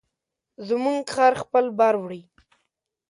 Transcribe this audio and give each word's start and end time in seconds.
زموږ 0.67 1.03
خر 1.15 1.33
خپل 1.43 1.65
بار 1.77 1.95
وړي. 1.99 2.21